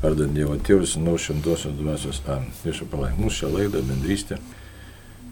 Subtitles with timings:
[0.00, 2.46] Vardant Dievo Tėvus, Sūnaus Šventosios Dvasios Amen.
[2.62, 4.38] Viešą palaik mūsų šią laidą, bendrystę,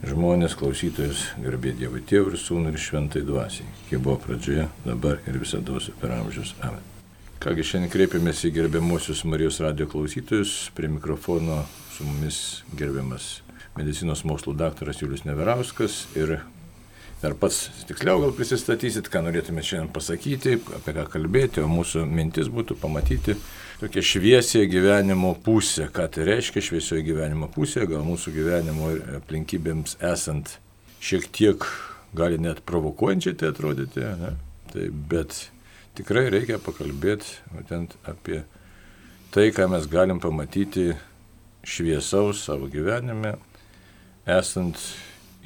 [0.05, 5.39] žmonės, klausytojus, garbė Dievo Tėvų ir Sūnų ir Šventai Dvasiai, kaip buvo pradžioje, dabar ir
[5.41, 6.53] visada per amžius.
[6.61, 6.85] Amen.
[7.41, 11.63] Kągi šiandien kreipiamės į gerbiamuosius Marijos radio klausytojus, prie mikrofono
[11.97, 12.43] su mumis
[12.77, 13.39] gerbiamas
[13.79, 16.43] medicinos mokslų daktaras Julius Neverauskas ir
[17.19, 22.47] Dar pats tiksliau gal prisistatysit, ką norėtumėte šiandien pasakyti, apie ką kalbėti, o mūsų mintis
[22.47, 23.35] būtų pamatyti
[23.79, 25.89] tokia šviesia gyvenimo pusė.
[25.95, 30.57] Ką tai reiškia šviesioji gyvenimo pusė, gal mūsų gyvenimo aplinkybėms esant
[31.05, 31.67] šiek tiek
[32.17, 34.35] gali net provokuojančiai tai atrodyti, ne?
[34.73, 35.49] tai, bet
[35.99, 38.43] tikrai reikia pakalbėti būtent apie
[39.35, 40.91] tai, ką mes galim pamatyti
[41.69, 43.37] šviesaus savo gyvenime,
[44.29, 44.81] esant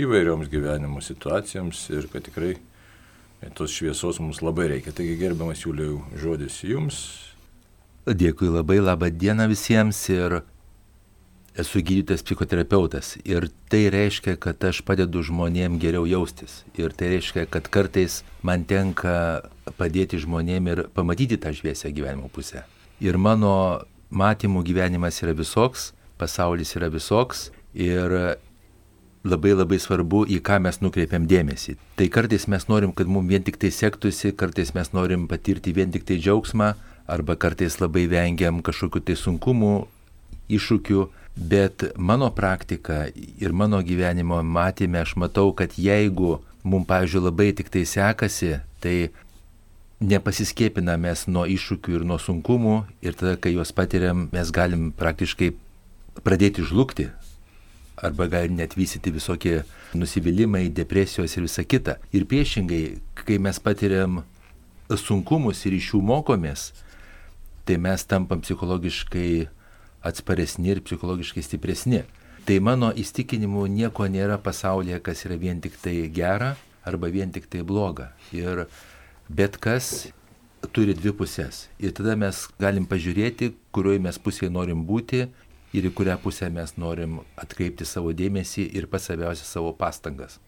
[0.00, 2.54] įvairioms gyvenimo situacijoms ir kad tikrai
[3.58, 4.94] tos šviesos mums labai reikia.
[4.94, 7.02] Taigi gerbiamas Jūliau žodis jums,
[8.02, 10.40] Dėkui labai, laba diena visiems ir
[11.54, 13.14] esu gydytojas psichoterapeutas.
[13.22, 16.62] Ir tai reiškia, kad aš padedu žmonėm geriau jaustis.
[16.74, 19.44] Ir tai reiškia, kad kartais man tenka
[19.78, 22.64] padėti žmonėm ir pamatyti tą šviesią gyvenimo pusę.
[22.98, 28.36] Ir mano matymų gyvenimas yra visoks, pasaulis yra visoks ir
[29.22, 31.76] labai labai svarbu, į ką mes nukreipiam dėmesį.
[31.94, 35.94] Tai kartais mes norim, kad mums vien tik tai sektųsi, kartais mes norim patirti vien
[35.94, 36.72] tik tai džiaugsmą,
[37.12, 39.86] arba kartais labai vengiam kažkokiu tai sunkumu,
[40.52, 47.50] iššūkiu, bet mano praktika ir mano gyvenimo matymė aš matau, kad jeigu mums, pavyzdžiui, labai
[47.56, 48.96] tik tai sekasi, tai
[50.02, 55.52] nepasiskėpina mes nuo iššūkių ir nuo sunkumų ir tada, kai juos patiriam, mes galim praktiškai
[56.26, 57.10] pradėti žlugti
[58.02, 59.62] arba gali net vystyti visokie
[59.94, 61.98] nusivylimai, depresijos ir visa kita.
[62.10, 64.22] Ir priešingai, kai mes patiriam
[64.90, 66.72] sunkumus ir iš jų mokomės,
[67.64, 69.48] tai mes tampam psichologiškai
[70.02, 72.02] atsparesni ir psichologiškai stipresni.
[72.46, 77.46] Tai mano įstikinimu nieko nėra pasaulyje, kas yra vien tik tai gera arba vien tik
[77.46, 78.10] tai bloga.
[78.34, 78.66] Ir
[79.30, 80.10] bet kas
[80.74, 81.68] turi dvi pusės.
[81.78, 85.26] Ir tada mes galim pažiūrėti, kurioje mes pusėje norim būti
[85.72, 90.38] ir į kurią pusę mes norim atkreipti savo dėmesį ir pats svarbiausia savo pastangas.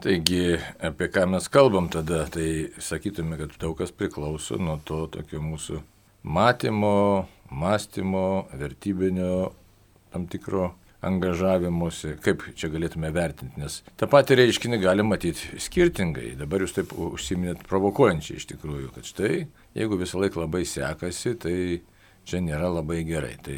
[0.00, 5.42] Taigi, apie ką mes kalbam tada, tai sakytume, kad daug kas priklauso nuo to tokio
[5.44, 5.82] mūsų
[6.22, 9.52] matymo, mąstymo, vertybinio
[10.12, 16.34] tam tikro angažavimuose, kaip čia galėtume vertinti, nes tą patį reiškinį gali matyti skirtingai.
[16.40, 19.46] Dabar jūs taip užsiminėt provokuojančiai iš tikrųjų, kad štai,
[19.78, 21.56] jeigu visą laiką labai sekasi, tai
[22.28, 23.32] čia nėra labai gerai.
[23.40, 23.56] Tai,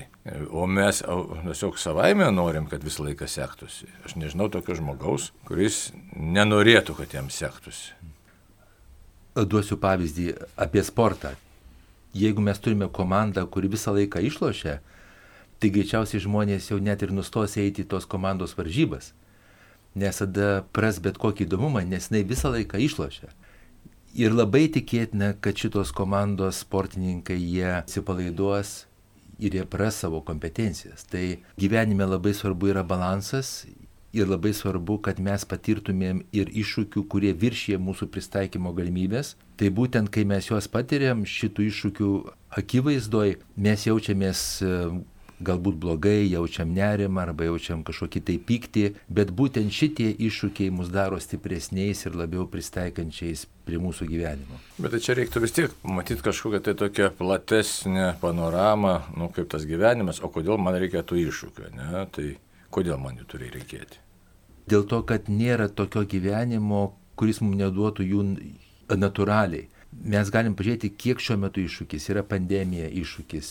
[0.55, 3.91] o mes tiesiog savaime norim, kad visą laiką sektųsi.
[4.07, 7.97] Aš nežinau tokio žmogaus, kuris nenorėtų, kad jam sektųsi.
[9.35, 11.33] Duosiu pavyzdį apie sportą
[12.15, 14.79] jeigu mes turime komandą, kuri visą laiką išlošia,
[15.61, 19.13] tai greičiausiai žmonės jau net ir nustos eiti į tos komandos varžybas.
[19.95, 23.29] Nes tada pras bet kokį įdomumą, nes jinai visą laiką išlošia.
[24.19, 28.73] Ir labai tikėtina, kad šitos komandos sportininkai jie atsipalaiduos
[29.41, 31.07] ir jie pras savo kompetencijas.
[31.09, 33.63] Tai gyvenime labai svarbu yra balansas
[34.13, 39.37] ir labai svarbu, kad mes patirtumėm ir iššūkių, kurie viršyje mūsų pristaikymo galimybės.
[39.57, 42.11] Tai būtent, kai mes juos patiriam šitų iššūkių
[42.61, 44.75] akivaizdoj, mes jaučiamės e,
[45.43, 51.19] galbūt blogai, jaučiam nerimą arba jaučiam kažkokį tai pyktį, bet būtent šitie iššūkiai mus daro
[51.23, 54.61] stipresniais ir labiau pristaikančiais prie mūsų gyvenimo.
[54.79, 59.67] Bet tai čia reiktų vis tiek matyti kažkokią tai tokią platesnę panoramą, nu kaip tas
[59.69, 62.07] gyvenimas, o kodėl man reikia tų iššūkių, ne?
[62.15, 62.31] Tai
[62.73, 64.02] kodėl man jų turi reikėti?
[64.71, 68.25] Dėl to, kad nėra tokio gyvenimo, kuris mums neduotų jų
[68.99, 69.69] natūraliai.
[69.93, 73.49] Mes galim pažiūrėti, kiek šiuo metu iššūkis yra pandemija iššūkis,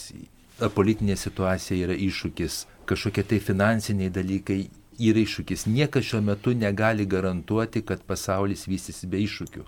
[0.74, 2.56] politinė situacija yra iššūkis,
[2.90, 4.64] kažkokie tai finansiniai dalykai
[4.98, 5.68] yra iššūkis.
[5.70, 9.64] Niekas šiuo metu negali garantuoti, kad pasaulis vystysi be iššūkių.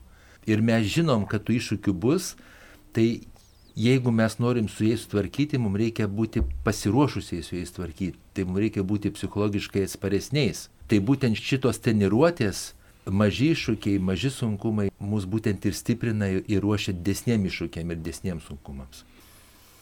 [0.51, 2.35] Ir mes žinom, kad tų iššūkių bus,
[2.93, 3.23] tai
[3.79, 8.61] jeigu mes norim su jais tvarkyti, mums reikia būti pasiruošusiais su jais tvarkyti, tai mums
[8.67, 12.73] reikia būti psichologiškai atsparesniais tai būtent šitos treniruotės
[13.07, 19.05] maži iššūkiai, maži sunkumai mus būtent ir stiprina ir ruošia desniem iššūkiam ir desniem sunkumams.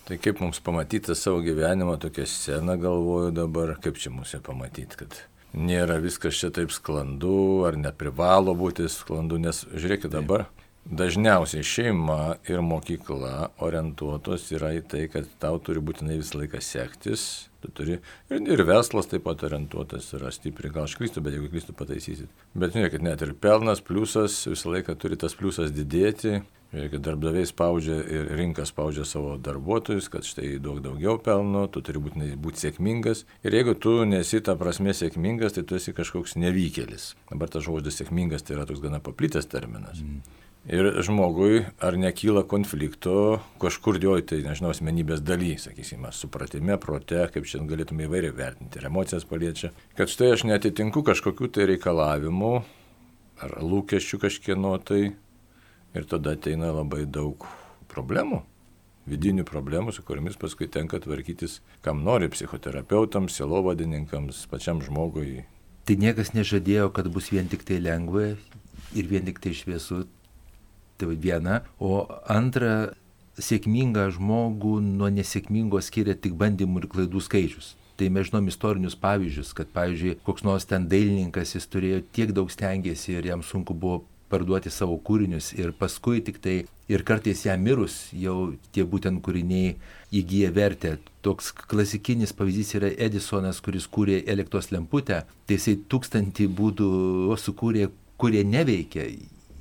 [0.03, 5.15] Tai kaip mums pamatyti savo gyvenimą tokią sceną, galvoju dabar, kaip čia mūsų pamatyti, kad
[5.55, 10.49] nėra viskas čia taip sklandu, ar neprivalo būti sklandu, nes žiūrėkit dabar,
[10.91, 17.47] dažniausiai šeima ir mokykla orientuotos yra į tai, kad tau turi būtinai visą laiką sektis,
[17.63, 21.51] Tu turi ir, ir verslas taip pat orientuotas yra stipriai, gal aš klystu, bet jeigu
[21.53, 22.43] klystu pataisysit.
[22.59, 26.41] Bet žiūrėkit, net ir pelnas, pliusas, visą laiką turi tas pliusas didėti,
[26.73, 32.01] Žiūrėkit, darbdaviai spaudžia ir rinka spaudžia savo darbuotojus, kad štai daug daugiau pelno, tu turi
[32.01, 33.27] būti, būti sėkmingas.
[33.45, 37.11] Ir jeigu tu nesi ta prasme sėkmingas, tai tu esi kažkoks nevykėlis.
[37.29, 40.01] Dabar tas žodis sėkmingas tai yra toks gana paplitęs terminas.
[40.01, 40.25] Mm.
[40.71, 47.49] Ir žmogui ar nekyla konflikto kažkur jo, tai nežinau, asmenybės daly, sakysime, supratime, prote, kaip
[47.51, 52.53] šiandien galėtume įvairiai vertinti, ir emocijas paliečia, kad štai aš netitinku kažkokių tai reikalavimų
[53.43, 55.03] ar lūkesčių kažkieno tai
[55.93, 57.45] Ir tada ateina labai daug
[57.93, 58.39] problemų,
[59.13, 65.43] vidinių problemų, su kuriamis paskui tenka tvarkytis, kam nori psichoterapeutams, selovadininkams, pačiam žmogui.
[65.85, 68.31] Tai niekas nežadėjo, kad bus vien tik tai lengva
[68.97, 70.07] ir vien tik tai šviesu.
[71.03, 71.63] Tai viena.
[71.83, 72.93] O antra,
[73.41, 77.75] sėkmingą žmogų nuo nesėkmingo skiria tik bandymų ir klaidų skaičius.
[77.97, 82.51] Tai mes žinom istorinius pavyzdžius, kad, pavyzdžiui, koks nors ten dailininkas, jis turėjo tiek daug
[82.51, 84.03] stengiasi ir jam sunku buvo
[84.33, 86.55] parduoti savo kūrinius ir paskui tik tai
[86.89, 89.75] ir kartais ją mirus jau tie būtent kūriniai
[90.21, 90.95] įgyja vertę.
[91.25, 96.91] Toks klasikinis pavyzdys yra Edisonas, kuris kūrė elektros lemputę, tai jisai tūkstantį būdų
[97.45, 97.91] sukūrė,
[98.21, 99.07] kurie neveikia.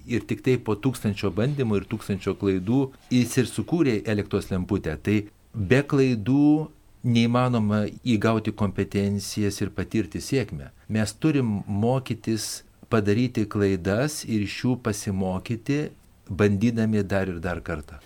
[0.09, 2.81] Ir tik tai po tūkstančio bandymų ir tūkstančio klaidų
[3.13, 4.95] jis ir sukūrė elektros lemputę.
[4.98, 5.18] Tai
[5.53, 6.69] be klaidų
[7.03, 10.69] neįmanoma įgauti kompetencijas ir patirti sėkmę.
[10.89, 12.62] Mes turim mokytis
[12.92, 15.81] padaryti klaidas ir iš jų pasimokyti,
[16.30, 18.01] bandydami dar ir dar kartą.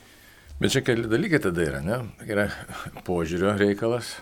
[0.60, 2.00] Bet čia keli dalykai tada yra, ne?
[2.24, 2.48] Yra
[3.08, 4.16] požiūrio reikalas.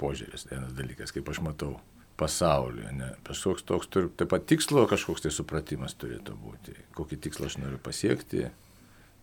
[0.00, 1.76] Požiūris, vienas dalykas, kaip aš matau
[2.20, 3.12] pasaulio, ne?
[3.26, 6.76] Kažkoks toks turi, taip pat tikslo kažkoks tai supratimas turėtų būti.
[6.96, 8.48] Kokį tikslą aš noriu pasiekti.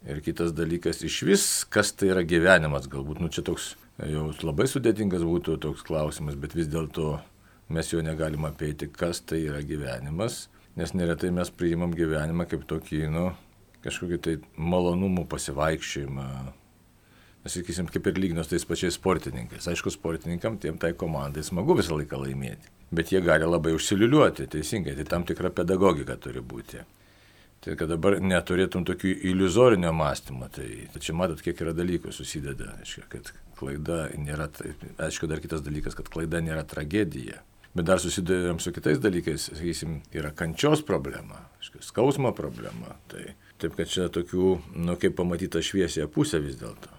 [0.07, 3.73] Ir kitas dalykas, iš vis, kas tai yra gyvenimas, galbūt, nu čia toks
[4.07, 7.17] jau labai sudėtingas būtų toks klausimas, bet vis dėlto
[7.75, 10.45] mes jo negalim apeiti, kas tai yra gyvenimas,
[10.79, 13.25] nes neretai mes priimam gyvenimą kaip tokį, nu,
[13.83, 16.29] kažkokį tai malonumų pasivaikščiojimą.
[17.47, 19.67] Sakysim, kaip ir lyginos tais pačiais sportininkais.
[19.71, 22.71] Aišku, sportininkam, tiem tai komandai smagu visą laiką laimėti.
[22.91, 26.83] Bet jie gali labai užsiliuliuoti, teisingai, tai tam tikra pedagogika turi būti.
[27.63, 32.73] Tai kad dabar neturėtum tokių iliuzorinio mąstymo, tai, tai čia matot, kiek yra dalykų susideda.
[32.83, 34.49] Aišku, kad klaida nėra,
[35.07, 37.39] aišku, dar kitas dalykas, kad klaida nėra tragedija.
[37.75, 42.95] Bet dar susidurėm su kitais dalykais, sakysim, yra kančios problema, skausmo problema.
[43.11, 43.27] Tai
[43.61, 46.98] taip, kad čia tokių, nu, kaip pamatyta šviesia pusė vis dėlto.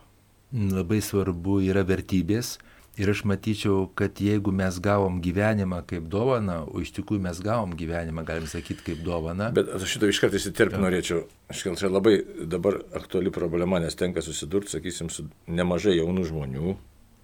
[0.50, 2.58] Labai svarbu yra vertybės.
[2.98, 7.70] Ir aš matyčiau, kad jeigu mes gavom gyvenimą kaip dovaną, o iš tikrųjų mes gavom
[7.78, 9.52] gyvenimą, galim sakyti, kaip dovaną.
[9.56, 11.22] Bet aš šitą iškart įsiterpti norėčiau.
[11.54, 12.18] Aš gal čia labai
[12.50, 16.74] dabar aktuali problema, nes tenka susidurti, sakysim, su nemažai jaunų žmonių,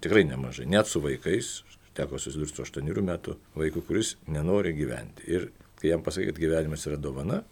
[0.01, 1.51] tikrai nemažai, net su vaikais,
[1.99, 5.27] teko susidurti su 8 metų vaiku, kuris nenori gyventi.
[5.29, 5.49] Ir
[5.81, 7.43] kai jam pasakė, kad gyvenimas yra dovana,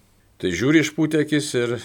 [0.41, 1.77] tai žiūri išpūtė akis ir,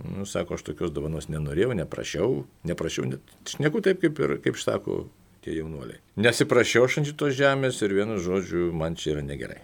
[0.00, 5.04] nu, sako, aš tokios dovanos nenorėjau, neprašiau, neprašiau, net šneku taip, kaip ir, kaip sako
[5.44, 6.00] tie jaunuoliai.
[6.22, 9.62] Nesiprašiau aš ant šitos žemės ir vienu žodžiu, man čia yra negerai.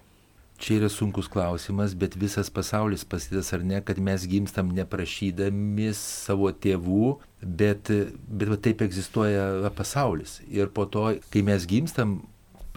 [0.59, 6.51] Čia yra sunkus klausimas, bet visas pasaulis pasidas ar ne, kad mes gimstam neprašydami savo
[6.51, 7.93] tėvų, bet,
[8.27, 10.41] bet taip egzistuoja pasaulis.
[10.51, 12.19] Ir po to, kai mes gimstam,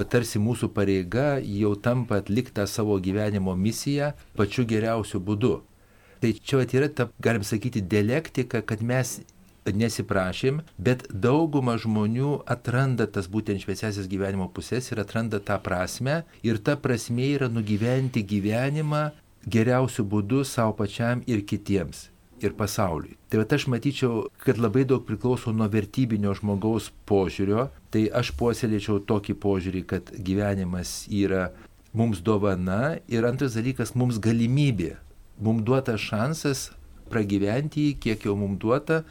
[0.06, 5.60] tarsi mūsų pareiga jau tampa atliktą savo gyvenimo misiją pačiu geriausiu būdu.
[6.22, 9.20] Tai čia yra ta, galim sakyti, dialektika, kad mes
[9.66, 16.58] nesiprašym, bet dauguma žmonių atranda tas būtent šviesiasias gyvenimo pusės ir atranda tą prasme ir
[16.58, 19.12] ta prasme yra nugyventi gyvenimą
[19.46, 22.10] geriausiu būdu savo pačiam ir kitiems
[22.42, 23.18] ir pasauliui.
[23.30, 29.04] Tai va aš matyčiau, kad labai daug priklauso nuo vertybinio žmogaus požiūrio, tai aš puoselėčiau
[29.06, 31.52] tokį požiūrį, kad gyvenimas yra
[31.94, 34.96] mums dovana ir antras dalykas mums galimybė,
[35.42, 36.70] mums duotas šansas
[37.12, 39.02] pragyventi jį, kiek jau mums duota,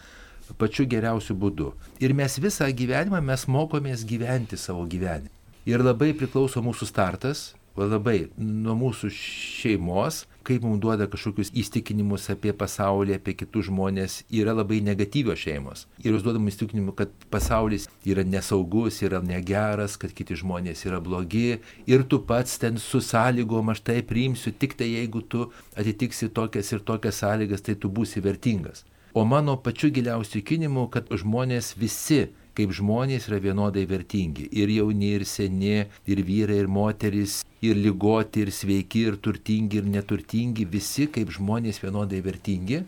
[0.58, 1.72] pačiu geriausiu būdu.
[2.02, 5.30] Ir mes visą gyvenimą mes mokomės gyventi savo gyvenimą.
[5.68, 12.52] Ir labai priklauso mūsų startas, labai nuo mūsų šeimos, kaip mums duoda kažkokius įstikinimus apie
[12.56, 15.86] pasaulį, apie kitus žmonės, yra labai negatyvios šeimos.
[16.02, 21.60] Ir jūs duodam įstikinimų, kad pasaulis yra nesaugus, yra negeras, kad kiti žmonės yra blogi
[21.86, 26.72] ir tu pats ten su sąlygom aš tai priimsiu, tik tai jeigu tu atitiksi tokias
[26.72, 28.84] ir tokias sąlygas, tai tu būsi vertingas.
[29.14, 34.48] O mano pačiu giliausiu įkinimu, kad žmonės visi kaip žmonės yra vienodai vertingi.
[34.52, 39.90] Ir jauni, ir seni, ir vyrai, ir moteris, ir lygoti, ir sveiki, ir turtingi, ir
[39.90, 42.84] neturtingi, visi kaip žmonės vienodai vertingi.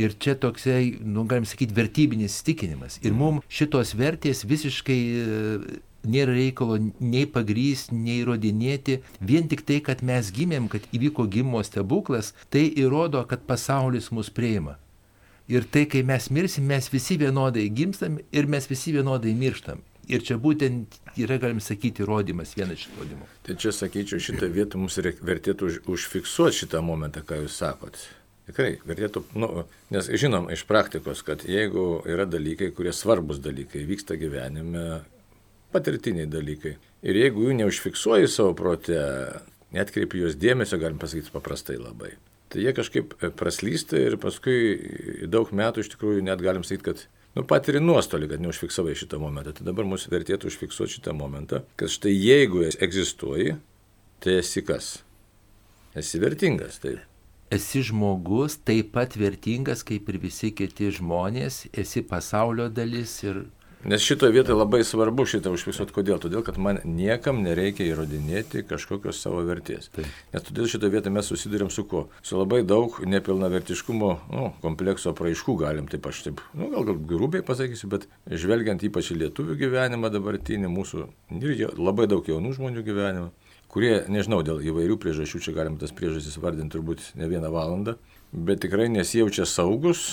[0.00, 2.96] Ir čia toksai, nu, galim sakyti, vertybinis stikinimas.
[3.04, 5.24] Ir mums šitos vertės visiškai e,
[6.08, 9.02] nėra reikalo nei pagrysti, nei įrodinėti.
[9.20, 14.32] Vien tik tai, kad mes gimėm, kad įvyko gimimo stebuklas, tai įrodo, kad pasaulis mus
[14.32, 14.78] prieima
[15.52, 19.82] Ir tai, kai mes mirsim, mes visi vienodai gimstam ir mes visi vienodai mirštam.
[20.10, 23.28] Ir čia būtent yra, galim sakyti, įrodymas, vienas iš įrodymų.
[23.46, 28.00] Tai čia, sakyčiau, šitą vietą mums vertėtų už, užfiksuoti šitą momentą, ką jūs sakot.
[28.48, 29.50] Tikrai, vertėtų, nu,
[29.94, 35.02] nes žinom iš praktikos, kad jeigu yra dalykai, kurie svarbus dalykai, vyksta gyvenime,
[35.72, 36.74] patirtiniai dalykai,
[37.06, 38.98] ir jeigu jų neužfiksuoji savo protę,
[39.76, 42.16] netkreipi juos dėmesio, galim pasakyti paprastai labai,
[42.52, 47.04] tai jie kažkaip praslysta ir paskui daug metų iš tikrųjų net galim sakyti, kad
[47.36, 49.54] nu, patiri nuostolį, kad neužfiksavai šitą momentą.
[49.56, 53.56] Tai dabar mums vertėtų užfiksuoti šitą momentą, kad štai jeigu egzistuoji,
[54.22, 54.98] tai esi kas?
[55.98, 57.08] Esi vertingas, taip.
[57.52, 63.42] Esi žmogus taip pat vertingas kaip ir visi kiti žmonės, esi pasaulio dalis ir
[63.84, 65.90] Nes šitoje vietoje labai svarbu šitą užfiksuoti.
[65.96, 66.20] Kodėl?
[66.22, 69.88] Todėl, kad man niekam nereikia įrodinėti kažkokios savo vertės.
[69.90, 70.04] Tai.
[70.30, 72.04] Nes todėl šitoje vietoje mes susidurėm su kuo?
[72.22, 77.42] Su labai daug nepilnavertiškumo nu, komplekso praaiškų galim, taip aš taip, nu, gal, gal grubiai
[77.48, 81.02] pasakysiu, bet žvelgiant ypač į lietuvių gyvenimą dabartinį, mūsų
[81.42, 83.32] ir labai daug jaunų žmonių gyvenimą,
[83.72, 87.98] kurie, nežinau, dėl įvairių priežasčių, čia galim tas priežastis vardinti turbūt ne vieną valandą,
[88.30, 90.06] bet tikrai nesijaučia saugus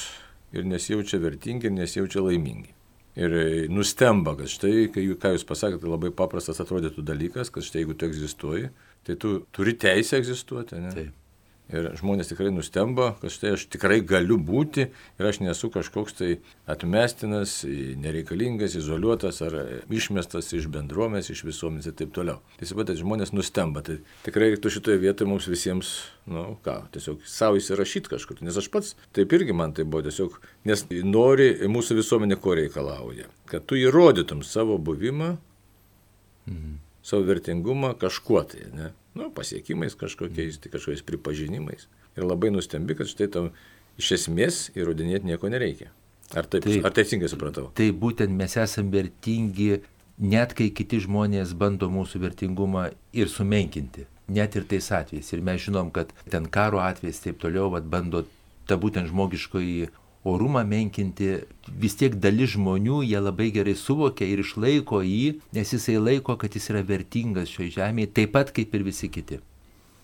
[0.58, 2.79] ir nesijaučia vertingi ir nesijaučia laimingi
[3.20, 7.66] ir e, nustemba, kad štai, kai, ką jūs pasakėte, tai labai paprastas atrodytų dalykas, kad
[7.66, 8.70] štai jeigu tu egzistuoji,
[9.08, 10.80] tai tu turi teisę egzistuoti.
[10.84, 10.94] Ne?
[10.96, 11.19] Taip.
[11.70, 16.30] Ir žmonės tikrai nustemba, kad štai aš tikrai galiu būti ir aš nesu kažkoks tai
[16.70, 17.60] atmestinas,
[18.02, 19.58] nereikalingas, izoliuotas ar
[19.94, 22.40] išmestas iš bendruomės, iš visuomenės ir taip toliau.
[22.58, 23.86] Tai suprantate, žmonės nustemba.
[23.86, 25.94] Tai tikrai tu šitoje vietoje mums visiems,
[26.26, 28.42] na nu, ką, tiesiog savo įsirašyti kažkur.
[28.46, 33.30] Nes aš pats taip irgi man tai buvo tiesiog, nes nori mūsų visuomenė ko reikalauja.
[33.50, 35.36] Kad tu įrodytum savo buvimą.
[36.50, 36.78] Mhm
[37.10, 38.92] savo vertingumą kažkuo tai, ne?
[39.20, 41.90] Nu, pasiekimais kažkokiais, tai kažkokiais pripažinimais.
[42.16, 43.52] Ir labai nustembi, kad štai tam
[44.00, 45.92] iš esmės įrodinėti nieko nereikia.
[46.38, 47.70] Ar, taip, taip, ar teisingai supratau?
[47.76, 49.82] Tai būtent mes esame vertingi,
[50.22, 54.06] net kai kiti žmonės bando mūsų vertingumą ir sumenkinti.
[54.30, 55.32] Net ir tais atvejais.
[55.34, 58.24] Ir mes žinom, kad ten karo atvejais taip toliau, vad bando
[58.70, 59.90] ta būtent žmogiškoji
[60.28, 61.30] orumą menkinti,
[61.70, 66.56] vis tiek dalis žmonių jie labai gerai suvokia ir išlaiko jį, nes jisai laiko, kad
[66.56, 69.40] jis yra vertingas šioje žemėje, taip pat kaip ir visi kiti.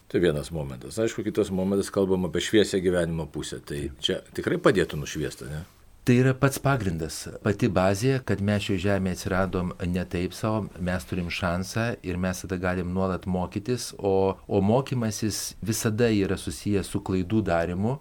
[0.08, 1.00] Tai vienas momentas.
[1.02, 3.58] Aišku, kitas momentas kalbam apie šviesę gyvenimo pusę.
[3.66, 5.64] Tai čia tikrai padėtų nušviesti, ne?
[6.06, 11.08] Tai yra pats pagrindas, pati bazė, kad mes šioje žemėje atsiradom ne taip savo, mes
[11.10, 17.02] turim šansą ir mes tada galim nuolat mokytis, o, o mokymasis visada yra susijęs su
[17.02, 17.96] klaidų darimu,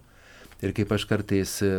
[0.65, 1.75] Ir kaip aš kartais e,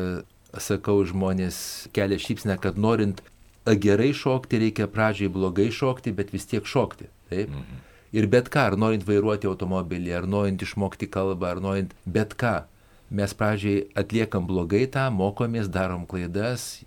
[0.61, 1.57] sakau, žmonės
[1.95, 3.23] kelia šypsnę, kad norint
[3.65, 7.09] gerai šokti, reikia pradžiai blogai šokti, bet vis tiek šokti.
[7.31, 7.49] Taip?
[7.49, 7.83] Mhm.
[8.15, 12.61] Ir bet ką, ar norint vairuoti automobilį, ar norint išmokti kalbą, ar norint bet ką,
[13.09, 16.85] mes pradžiai atliekam blogai tą, mokomės, darom klaidas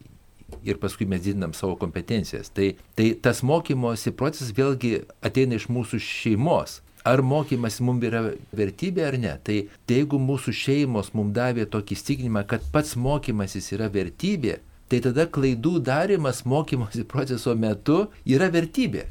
[0.64, 2.48] ir paskui mes didinam savo kompetencijas.
[2.54, 8.22] Tai, tai tas mokymosi procesas vėlgi ateina iš mūsų šeimos ar mokymas mums yra
[8.56, 9.34] vertybė ar ne.
[9.44, 15.02] Tai, tai jeigu mūsų šeimos mums davė tokį įstikinimą, kad pats mokymasis yra vertybė, tai
[15.04, 19.06] tada klaidų darimas mokymosi proceso metu yra vertybė.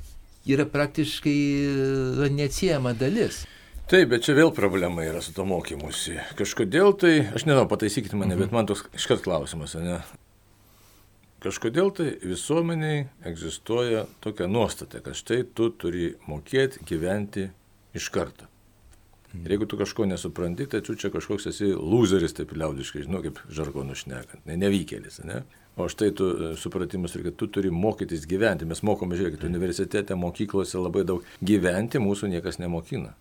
[0.48, 1.38] Yra praktiškai
[2.32, 3.44] neatsiejama dalis.
[3.88, 6.17] Taip, bet čia vėl problema yra su to mokymusi.
[6.39, 8.44] Kažkodėl tai, aš nežinau, pataisykite mane, mhm.
[8.44, 10.01] bet man toks iškart klausimas, ne?
[11.44, 17.46] Kažkodėl tai visuomeniai egzistuoja tokia nuostata, kad štai tu turi mokėti gyventi
[17.98, 18.48] iš karto.
[19.36, 23.42] Ir jeigu tu kažko nesupranti, tai tu čia kažkoks esi loseris, taip liaudiškai, žinau, kaip
[23.54, 25.42] žargonų šnekant, ne, nevykėlis, ne?
[25.77, 28.66] O štai tu e, supratimas ir kad tu turi mokytis gyventi.
[28.66, 33.13] Mes mokome, žiūrėkit, universitete, mokyklose labai daug gyventi mūsų niekas nemokina.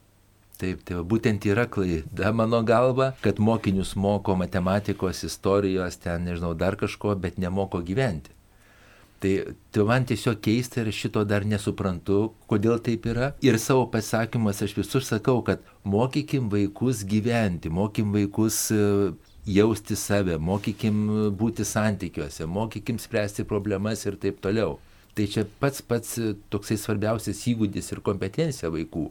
[0.56, 6.78] Taip, tai būtent yra klaida mano galva, kad mokinius moko matematikos, istorijos, ten nežinau dar
[6.80, 8.32] kažko, bet nemoko gyventi.
[9.20, 9.32] Tai,
[9.72, 13.30] tai man tiesiog keista ir šito dar nesuprantu, kodėl taip yra.
[13.44, 18.80] Ir savo pasakymas aš visur sakau, kad mokykim vaikus gyventi, mokykim vaikus e,
[19.48, 21.06] jausti save, mokykim
[21.38, 24.76] būti santykiuose, mokykim spręsti problemas ir taip toliau.
[25.16, 26.18] Tai čia pats pats
[26.52, 29.06] toksai svarbiausias įgūdis ir kompetencija vaikų.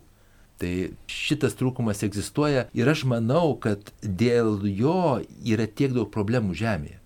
[0.62, 0.74] Tai
[1.12, 7.02] šitas trūkumas egzistuoja ir aš manau, kad dėl jo yra tiek daug problemų Žemėje.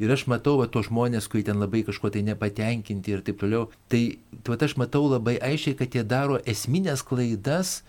[0.00, 3.66] Ir aš matau va tos žmonės, kurie ten labai kažko tai nepatenkinti ir taip toliau.
[3.92, 4.00] Tai
[4.48, 7.82] va aš matau labai aiškiai, kad jie daro esminės klaidas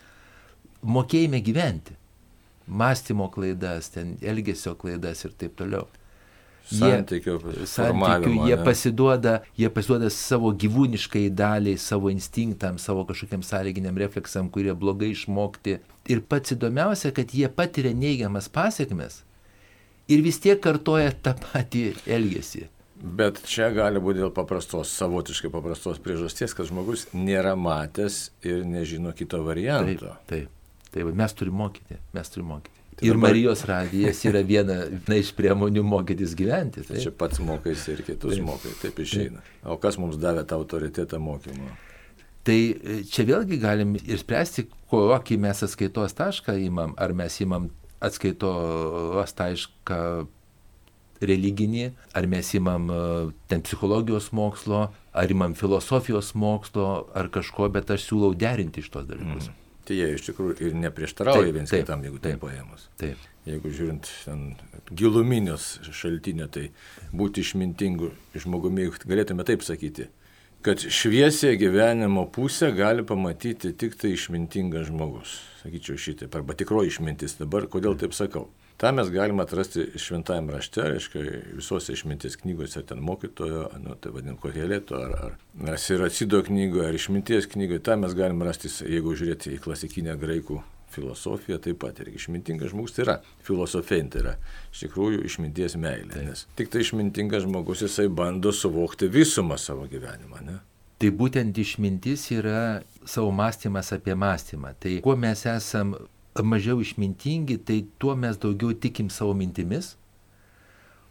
[0.84, 1.96] mokėjime gyventi.
[2.68, 5.88] Mąstymo klaidas, ten elgesio klaidas ir taip toliau.
[6.72, 7.38] Santykių,
[7.68, 14.76] santykių jie, pasiduoda, jie pasiduoda savo gyvūniškai daliai, savo instinktam, savo kažkokiam sąlyginiam refleksam, kurie
[14.78, 15.80] blogai išmokti.
[16.12, 19.24] Ir pats įdomiausia, kad jie patiria neigiamas pasiekmes
[20.12, 22.68] ir vis tiek kartoja tą patį elgesį.
[23.02, 29.14] Bet čia gali būti dėl paprastos, savotiškai paprastos priežasties, kad žmogus nėra matęs ir nežino
[29.18, 30.14] kito varianto.
[30.30, 30.94] Taip, taip.
[30.94, 32.78] taip mes turime mokyti, mes turime mokyti.
[33.00, 33.32] Tai ir dabar...
[33.32, 36.84] Marijos radijas yra viena, viena iš priemonių mokytis gyventi.
[36.86, 37.00] Taip.
[37.02, 38.46] Čia pats mokaiesi ir kitus taip.
[38.46, 39.42] mokai, taip išeina.
[39.66, 41.72] O kas mums davė tą autoritetą mokymo?
[42.46, 47.72] Tai e, čia vėlgi galim ir spręsti, kokį mes atskaitos tašką įmam, ar mes įmam
[48.02, 50.02] atskaitos tašką
[51.22, 53.00] religinį, ar mes imam e,
[53.52, 59.06] ten psichologijos mokslo, ar imam filosofijos mokslo, ar kažko, bet aš siūlau derinti iš tos
[59.10, 59.52] dalykus.
[59.52, 59.60] Mm.
[59.86, 62.88] Tai jie iš tikrųjų ir neprieštarauja viens kitam, jeigu taip paėmus.
[63.02, 63.22] Taip.
[63.50, 64.10] Jeigu žiūrint
[64.94, 66.68] giluminius šaltinio, tai
[67.18, 70.06] būti išmintingu žmogumi, galėtume taip sakyti,
[70.66, 75.38] kad šviesė gyvenimo pusę gali pamatyti tik tai išmintingas žmogus.
[75.62, 77.38] Sakyčiau šitaip, arba tikroji išmintis.
[77.40, 78.50] Dabar kodėl taip sakau?
[78.82, 81.22] Ta mes galime atrasti šventajame rašte, reiškia,
[81.60, 85.36] visose išminties knygose, ten mokytojo, nu, tai vadinam, kohelėto, ar, ar,
[85.70, 90.64] ar Siracido knygoje, ar išminties knygoje, tą mes galime rasti, jeigu žiūrėti į klasikinę graikų
[90.92, 93.18] filosofiją, taip pat ir išmintingas žmogus tai yra
[93.48, 94.34] filosofija, tai yra
[94.72, 96.12] iš tikrųjų išminties meilė.
[96.16, 96.28] Taip.
[96.30, 100.44] Nes tik tai išmintingas žmogus jisai bando suvokti visumą savo gyvenimą.
[100.48, 100.60] Ne?
[101.02, 104.76] Tai būtent išmintis yra savo mąstymas apie mąstymą.
[104.78, 105.96] Tai kuo mes esam
[106.40, 109.96] mažiau išmintingi, tai tuo mes daugiau tikim savo mintimis,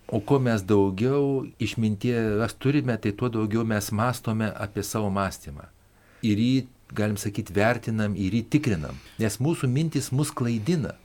[0.09, 5.69] o kuo mes daugiau išminties turime, tai tuo daugiau mes mastome apie savo mąstymą.
[6.23, 6.55] Ir jį,
[6.97, 10.97] galim sakyti, vertinam ir jį tikrinam, nes mūsų mintis mus klaidina.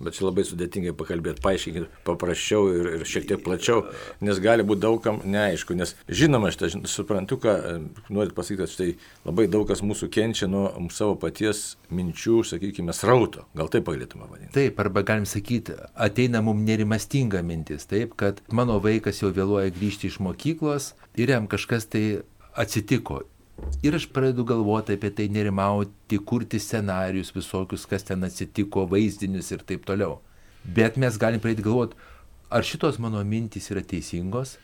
[0.00, 3.82] Bet čia labai sudėtingai pakalbėti, paaiškinkit paprasčiau ir, ir šiek tiek plačiau,
[4.24, 5.76] nes gali būti daugam neaišku.
[5.76, 7.56] Nes žinoma, aš tai suprantu, ką
[8.08, 8.86] norit pasakyti, kad štai
[9.28, 13.44] labai daug kas mūsų kenčia nuo savo paties minčių, sakykime, srauto.
[13.52, 14.54] Gal taip galėtume vadinti.
[14.56, 20.08] Taip, arba galim sakyti, ateina mums nerimastinga mintis, taip, kad mano vaikas jau vėluoja grįžti
[20.08, 22.06] iš mokyklos ir jam kažkas tai
[22.56, 23.20] atsitiko
[23.82, 29.64] Ir aš pradedu galvoti apie tai, nerimauti, kurti scenarius visokius, kas ten atsitiko, vaizdinius ir
[29.64, 30.18] taip toliau.
[30.64, 31.96] Bet mes galim pradėti galvoti,
[32.50, 34.58] ar šitos mano mintys yra teisingos,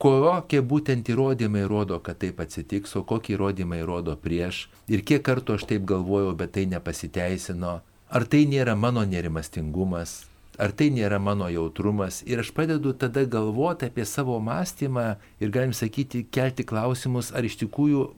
[0.00, 5.58] kokie būtent įrodymai rodo, kad taip atsitiks, o kokie įrodymai rodo prieš, ir kiek kartų
[5.58, 7.76] aš taip galvojau, bet tai nepasiteisino,
[8.10, 10.24] ar tai nėra mano nerimastingumas,
[10.60, 12.22] ar tai nėra mano jautrumas.
[12.28, 17.60] Ir aš pradedu tada galvoti apie savo mąstymą ir galim sakyti, kelti klausimus, ar iš
[17.62, 18.08] tikrųjų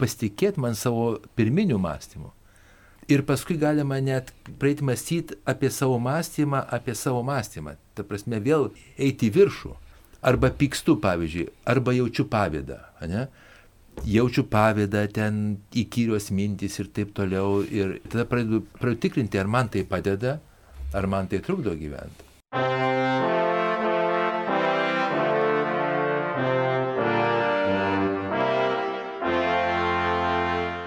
[0.00, 2.32] pasitikėti man savo pirminiu mąstymu.
[3.10, 7.74] Ir paskui galima net praeiti mąstyti apie savo mąstymą, apie savo mąstymą.
[7.94, 9.72] Ta prasme, vėl eiti į viršų.
[10.30, 12.78] Arba pykstu, pavyzdžiui, arba jaučiu pavydą.
[13.10, 13.26] Ne?
[14.06, 15.42] Jaučiu pavydą, ten
[15.74, 17.64] įkyrios mintys ir taip toliau.
[17.66, 18.62] Ir tada pradedu
[19.02, 20.38] tikrinti, ar man tai padeda,
[20.94, 22.29] ar man tai trukdo gyventi.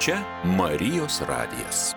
[0.04, 1.94] Čia Marijos radijas.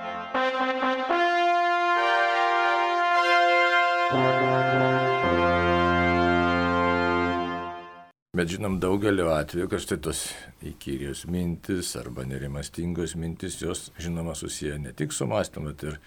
[8.32, 10.20] Bet žinom daugeliu atveju, kad štai tos
[10.62, 15.98] įkyrios mintis arba nerimastingos mintis, jos žinoma susiję ne tik su mąstymu, bet ir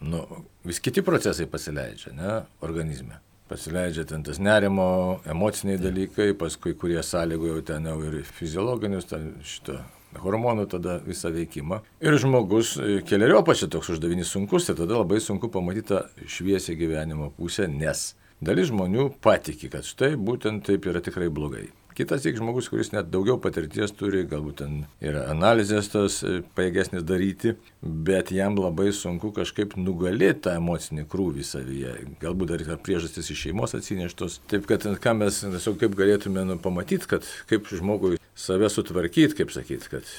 [0.00, 0.22] nu,
[0.64, 3.20] vis kiti procesai pasileidžia, ne, organizme.
[3.52, 9.76] Pasileidžia ten tas nerimo, emociniai dalykai, paskui kurie sąlygojo ten jau ir fiziologinius, ten šito
[10.22, 11.80] hormonų tada visą veikimą.
[12.04, 16.02] Ir žmogus e, keliariopą čia toks uždavinys sunkus, tai tada labai sunku pamatyti
[16.36, 18.12] šviesią gyvenimo pusę, nes
[18.44, 21.68] dalis žmonių patiki, kad štai būtent taip yra tikrai blogai.
[21.96, 27.06] Kitas tik žmogus, kuris net daugiau patirties turi, galbūt ten yra analizės tos e, pajėgesnis
[27.08, 31.94] daryti, bet jam labai sunku kažkaip nugalėti tą emocinį krūvį savyje.
[32.20, 34.42] Galbūt dar yra priežastis iš šeimos atsineštos.
[34.52, 39.56] Taip kad ką mes tiesiog kaip galėtume nu, pamatyti, kad kaip žmogui save sutvarkyti, kaip
[39.56, 40.12] sakyti, kad...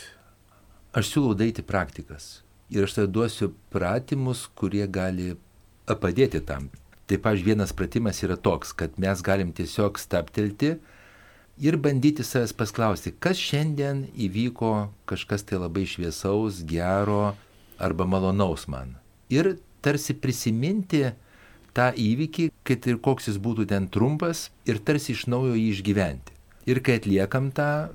[0.97, 2.39] Aš siūlau daryti praktikas.
[2.73, 5.35] Ir aš tada duosiu pratimus, kurie gali
[5.85, 6.71] padėti tam.
[7.05, 10.79] Tai, pavyzdžiui, vienas pratimas yra toks, kad mes galim tiesiog staptelti
[11.59, 17.35] ir bandyti savęs pasklausti, kas šiandien įvyko kažkas tai labai šviesaus, gero
[17.81, 18.95] arba malonaus man.
[19.33, 21.03] Ir tarsi prisiminti
[21.77, 26.33] tą įvykį, kad ir koks jis būtų ten trumpas, ir tarsi iš naujo jį išgyventi.
[26.67, 27.89] Ir kai atliekam tą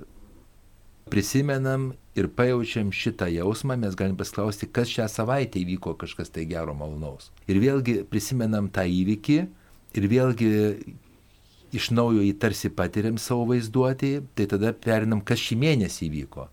[1.13, 6.75] prisimenam ir pajaučiam šitą jausmą, mes galim pasklausti, kas šią savaitę įvyko kažkas tai gero
[6.77, 7.31] malonaus.
[7.51, 9.39] Ir vėlgi prisimenam tą įvykį
[9.99, 10.51] ir vėlgi
[11.73, 16.49] iš naujo jį tarsi patiriam savo vaizduotį, tai tada perinam, kas šį mėnesį įvyko.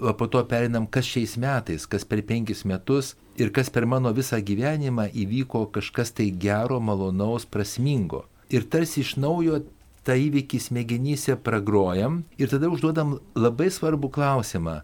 [0.00, 4.12] o po to perinam, kas šiais metais, kas per penkis metus ir kas per mano
[4.14, 8.26] visą gyvenimą įvyko kažkas tai gero, malonaus, prasmingo.
[8.50, 9.64] Ir tarsi iš naujo
[10.06, 14.82] tą įvykį smegenyse pragrojam ir tada užduodam labai svarbų klausimą,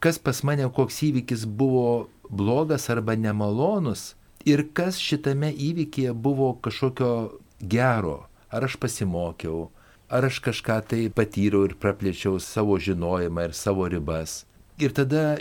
[0.00, 4.14] kas pas mane koks įvykis buvo blogas arba nemalonus
[4.46, 7.12] ir kas šitame įvykėje buvo kažkokio
[7.60, 9.68] gero, ar aš pasimokiau,
[10.08, 14.44] ar aš kažką tai patyriau ir praplėčiau savo žinojimą ir savo ribas.
[14.78, 15.38] Ir tada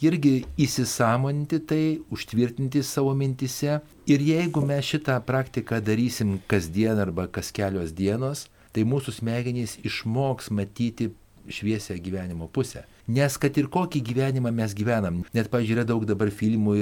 [0.00, 3.80] irgi įsisamoninti tai, užtvirtinti savo mintise.
[4.10, 10.50] Ir jeigu mes šitą praktiką darysim kasdien arba kas kelios dienos, tai mūsų smegenys išmoks
[10.54, 11.10] matyti
[11.50, 12.84] šviesią gyvenimo pusę.
[13.10, 16.76] Nes kad ir kokį gyvenimą mes gyvenam, net, pažiūrėjau, daug dabar filmų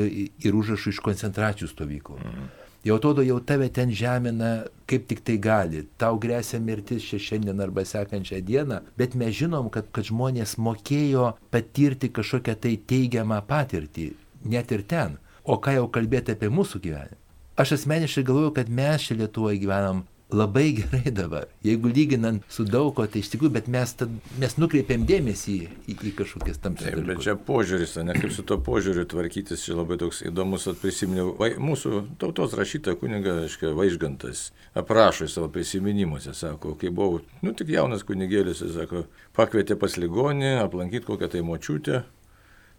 [0.45, 2.19] ir užrašų iš koncentracijų stovyklų.
[2.21, 2.49] Mhm.
[2.87, 5.83] Jau atrodo, jau tave ten žemina, kaip tik tai gali.
[5.99, 12.12] Tau grėsia mirtis šiandien arba sekančią dieną, bet mes žinom, kad, kad žmonės mokėjo patirti
[12.14, 14.12] kažkokią tai teigiamą patirtį,
[14.47, 15.19] net ir ten.
[15.43, 17.19] O ką jau kalbėti apie mūsų gyvenimą?
[17.59, 21.47] Aš asmeniškai galvoju, kad mes čia Lietuvoje gyvenam labai gerai dabar.
[21.64, 25.69] Jeigu lyginant su daug ko, tai iš tikrųjų, bet mes, tad, mes nukreipiam dėmesį į,
[25.88, 27.07] į, į kažkokias tam tikras.
[27.09, 31.33] Bet čia požiūris, ne kaip su to požiūriu tvarkytis, čia labai toks įdomus, prisiminiau.
[31.38, 37.73] Vai, mūsų tautos rašyta kuniga, aiškiai, Vaižgantas aprašo savo prisiminimuose, sako, kai buvau, nu tik
[37.73, 39.07] jaunas kunigėlis, jis sako,
[39.38, 42.05] pakvietė pas ligonį, aplankyti kokią tai močiutę.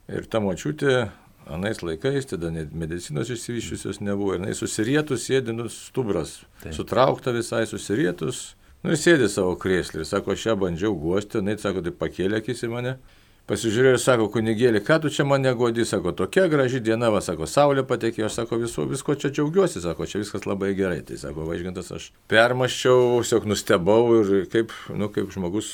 [0.09, 1.09] Ir ta močiutė
[1.49, 6.75] anais laikais, tada net medicinos išsivyščiusios nebuvo, ir jinai susirietus sėdinus stubras, Taip.
[6.77, 11.57] sutraukta visai susirietus, nu ir sėdi savo krėslį, ir sako, aš ją bandžiau guosti, jinai
[11.62, 12.99] sako, tai pakėlė akis į mane,
[13.49, 17.47] Pasižiūrėjo ir sako, kunigėlį, ką tu čia mane godi, sako, tokia graži diena, va, sako,
[17.49, 20.99] saulė patekė, aš sako, viso, visko čia džiaugiuosi, sako, čia viskas labai gerai.
[21.07, 25.71] Tai sako, važgintas, aš permaščiau, tiesiog nustebau ir kaip, nu, kaip žmogus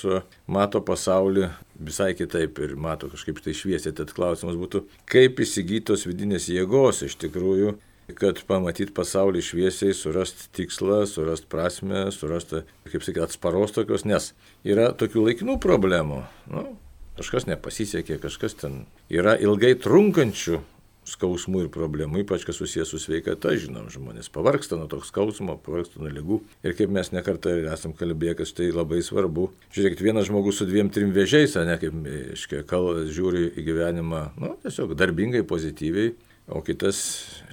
[0.48, 3.96] mato pasaulį visai kitaip ir mato kažkaip tai šviesiai.
[3.96, 7.76] Tad klausimas būtų, kaip įsigytos vidinės jėgos iš tikrųjų
[8.14, 14.34] kad pamatyt pasaulį šviesiai, surasti tikslą, surasti prasme, surasti, kaip sakyti, atsparos tokios, nes
[14.68, 16.22] yra tokių laikinų problemų.
[16.52, 16.66] Nu,
[17.18, 20.62] kažkas nepasisekė, kažkas ten yra ilgai trunkančių
[21.10, 26.02] skausmų ir problemų, ypač kas susijęs su sveikata, žinom, žmonės pavarksta nuo toks skausmo, pavarksta
[26.02, 26.40] nuo lygų.
[26.66, 29.50] Ir kaip mes nekartą esam kalbėję, kad tai labai svarbu.
[29.76, 31.96] Žiūrėkit, vienas žmogus su dviem, trim vėžiais, ne kaip,
[32.34, 36.16] aiškiai, kal, žiūri į gyvenimą, nu, tiesiog darbingai, pozityviai,
[36.50, 37.00] o kitas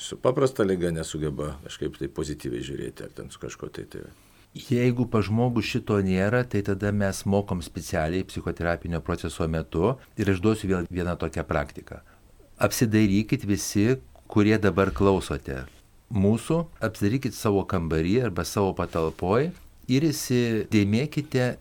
[0.01, 4.07] su paprasta lyga nesugeba kažkaip tai pozityviai žiūrėti, ar ten su kažko tai tai.
[4.53, 10.43] Jeigu pa žmogų šito nėra, tai tada mes mokom specialiai psichoterapinio proceso metu ir aš
[10.45, 12.03] duosiu vėl vieną tokią praktiką.
[12.59, 13.97] Apsidairykit visi,
[14.29, 15.65] kurie dabar klausote.
[16.13, 19.51] Mūsų, apsidarykit savo kambarį arba savo patalpoj
[19.89, 21.55] ir įsidėmėkite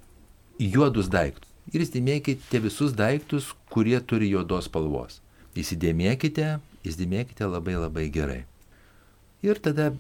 [0.60, 1.48] juodus daiktus.
[1.72, 5.22] Ir įsidėmėkite visus daiktus, kurie turi juodos spalvos.
[5.56, 8.42] Įsidėmėkite, įsidėmėkite labai labai gerai.
[9.42, 9.92] Ir tada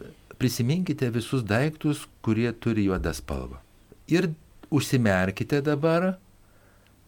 [0.41, 3.59] prisiminkite visus daiktus, kurie turi juodą spalvą.
[4.09, 4.31] Ir
[4.73, 6.15] užsimerkite dabar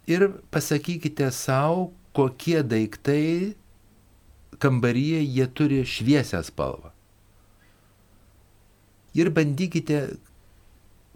[0.07, 3.55] ir pasakykite savo, kokie daiktai
[4.63, 6.93] kambaryje jie turi šviesią spalvą.
[9.13, 9.99] Ir bandykite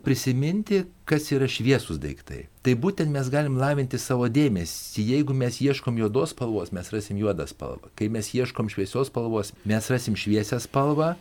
[0.05, 2.45] prisiminti, kas yra šviesus daiktai.
[2.63, 5.07] Tai būtent mes galim lavinti savo dėmesį.
[5.15, 7.89] Jeigu mes ieškom juodos spalvos, mes rasim juodą spalvą.
[7.97, 11.15] Kai mes ieškom šviesios spalvos, mes rasim šviesią spalvą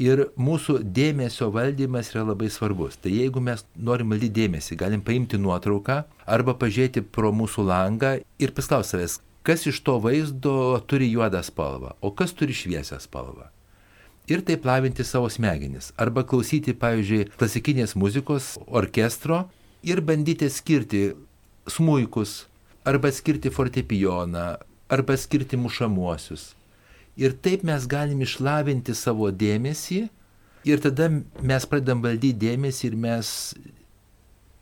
[0.00, 2.94] Ir mūsų dėmesio valdymas yra labai svarbus.
[2.96, 8.54] Tai jeigu mes norim valdyti dėmesį, galim paimti nuotrauką arba pažiūrėti pro mūsų langą ir
[8.56, 13.48] paklausti savęs, kas iš to vaizdo turi juodą spalvą, o kas turi šviesią spalvą.
[14.30, 15.90] Ir taip lavinti savo smegenis.
[15.98, 19.48] Arba klausyti, pavyzdžiui, klasikinės muzikos orkestro
[19.82, 21.02] ir bandyti skirti
[21.70, 22.44] smūikus,
[22.86, 24.46] arba skirti fortepijoną,
[24.90, 26.52] arba skirti mušamuosius
[27.20, 30.00] Ir taip mes galim išlavinti savo dėmesį
[30.64, 33.32] ir tada mes pradedam valdyti dėmesį ir mes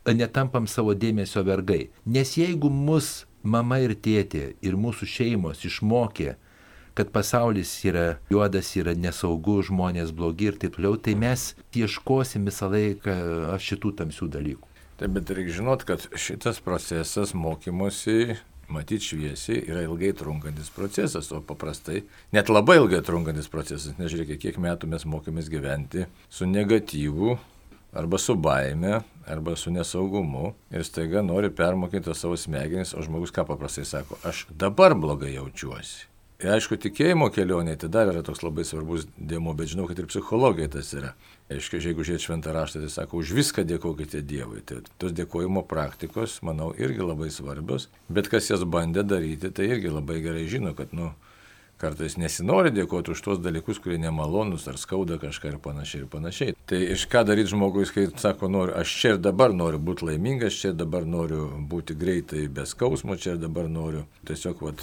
[0.09, 1.91] netampam savo dėmesio vergai.
[2.07, 6.37] Nes jeigu mus mama ir tėtė ir mūsų šeimos išmokė,
[6.99, 12.71] kad pasaulis yra juodas, yra nesaugu, žmonės blogi ir taip toliau, tai mes ieškosim visą
[12.73, 13.15] laiką
[13.63, 14.71] šitų tamsių dalykų.
[14.99, 18.35] Taip, bet reikia žinot, kad šitas procesas mokymosi
[18.69, 22.03] matyti šviesiai yra ilgai trunkantis procesas, o paprastai
[22.35, 27.39] net labai ilgai trunkantis procesas, nežiūrėkit, kiek metų mes mokėmės gyventi su negatyvu
[27.93, 33.47] arba su baime, arba su nesaugumu ir staiga nori permokyti savo smegenis, o žmogus ką
[33.49, 36.07] paprastai sako, aš dabar blogai jaučiuosi.
[36.39, 40.07] Ir aišku, tikėjimo kelionė tai dar yra toks labai svarbus dėmo, bet žinau, kad ir
[40.07, 41.17] psichologija tas yra.
[41.51, 44.63] Aiškiai, jeigu žiūrėt šventą raštą, tai sako, už viską dėkokite Dievui.
[44.63, 49.91] Tai tos dėkojimo praktikos, manau, irgi labai svarbios, bet kas jas bandė daryti, tai irgi
[49.91, 51.11] labai gerai žino, kad, nu,
[51.79, 56.57] kartais nesinori dėkoti už tuos dalykus, kurie nemalonus ar skauda kažką ir panašiai ir panašiai.
[56.69, 60.59] Tai iš ką daryti žmogus, kai sako, noriu, aš čia ir dabar noriu būti laimingas,
[60.59, 64.83] čia ir dabar noriu būti greitai be skausmo, čia ir dabar noriu tiesiog vat,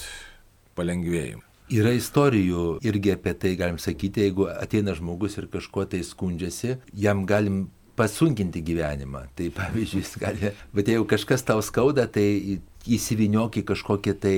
[0.80, 1.44] palengvėjimą.
[1.76, 7.24] Yra istorijų irgi apie tai, galim sakyti, jeigu ateina žmogus ir kažkuo tai skundžiasi, jam
[7.26, 7.66] galim
[7.98, 9.24] pasunkinti gyvenimą.
[9.36, 14.36] Tai pavyzdžiui, jis gali, bet jeigu kažkas tau skauda, tai įsiviniok į kažkokią tai,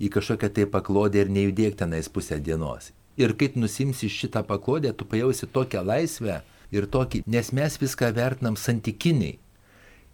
[0.00, 2.90] į kažkokią tai paklodę ir nejudėk tenais pusę dienos.
[3.20, 6.40] Ir kai nusimsi šitą paklodę, tu pajausi tokią laisvę
[6.72, 9.38] ir tokį, nes mes viską vertinam santykiniai.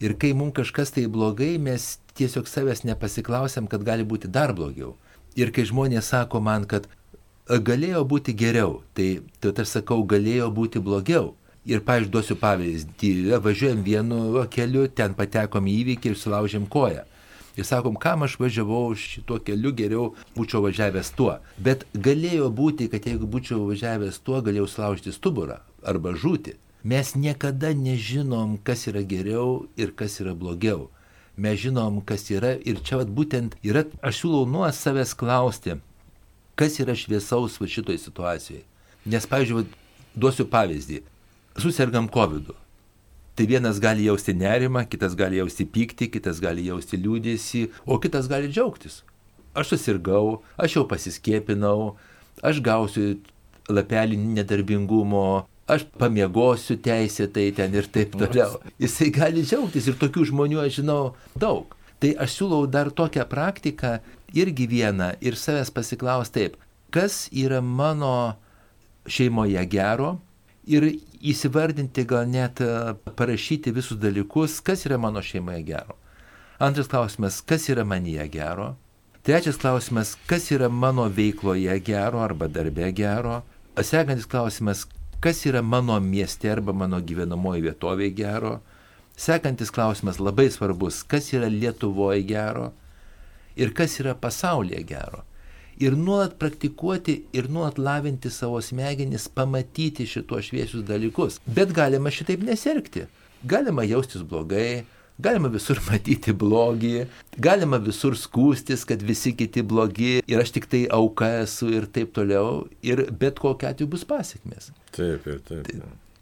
[0.00, 4.96] Ir kai mums kažkas tai blogai, mes tiesiog savęs nepasiklausiam, kad gali būti dar blogiau.
[5.36, 6.88] Ir kai žmonės sako man, kad
[7.46, 11.34] galėjo būti geriau, tai, tai aš sakau, galėjo būti blogiau.
[11.66, 17.02] Ir, pavyzdžiui, duosiu pavyzdį, važiuojam vienu keliu, ten patekom į įvykį ir sulaužėm koją.
[17.56, 21.38] Ir sakom, kam aš važiavau šituo keliu, geriau būčiau važiavęs tuo.
[21.56, 26.58] Bet galėjo būti, kad jeigu būčiau važiavęs tuo, galėjau sulaužyti stuburą arba žūti.
[26.86, 30.90] Mes niekada nežinom, kas yra geriau ir kas yra blogiau
[31.36, 35.76] mes žinom, kas yra ir čia vat, būtent yra, aš siūlau nuo savęs klausti,
[36.56, 38.64] kas yra šviesaus va šitoj situacijoje.
[39.06, 39.74] Nes, pavyzdžiui, vat,
[40.16, 41.02] duosiu pavyzdį.
[41.60, 42.48] Susirgam COVID.
[42.48, 42.65] -u.
[43.36, 48.30] Tai vienas gali jausti nerimą, kitas gali jausti pyktį, kitas gali jausti liūdėsi, o kitas
[48.32, 49.02] gali džiaugtis.
[49.56, 51.96] Aš susirgau, aš jau pasiskiepinau,
[52.40, 53.18] aš gausiu
[53.68, 58.60] lapelį nedarbingumo, aš pamiegosiu teisėtai ten ir taip toliau.
[58.80, 61.00] Jisai gali džiaugtis ir tokių žmonių aš žinau
[61.36, 61.76] daug.
[62.00, 63.98] Tai aš siūlau dar tokią praktiką
[64.36, 66.56] irgi vieną ir savęs pasiklausti taip,
[66.92, 68.36] kas yra mano
[69.08, 70.16] šeimoje gero
[70.66, 70.88] ir
[71.20, 75.96] įsivardinti gal net e, parašyti visus dalykus, kas yra mano šeimoje gero.
[76.58, 78.74] Antras klausimas, kas yra manyje gero.
[79.26, 83.42] Trečias klausimas, kas yra mano veikloje gero arba darbe gero.
[83.82, 84.86] Sekantis klausimas,
[85.20, 88.60] kas yra mano mieste arba mano gyvenamoji vietovė gero.
[89.16, 92.70] Sekantis klausimas labai svarbus, kas yra Lietuvoje gero
[93.56, 95.24] ir kas yra pasaulyje gero.
[95.82, 101.40] Ir nuolat praktikuoti ir nuolat lavinti savo smegenis, pamatyti šitos šviesius dalykus.
[101.46, 103.04] Bet galima šitaip nesergti.
[103.44, 104.84] Galima jaustis blogai,
[105.18, 107.06] Galima visur matyti blogį,
[107.40, 112.12] galima visur skūstis, kad visi kiti blogi ir aš tik tai auka esu ir taip
[112.16, 112.66] toliau.
[112.84, 114.70] Ir bet kokia atveju bus pasiekmes.
[114.92, 115.70] Taip, ir taip.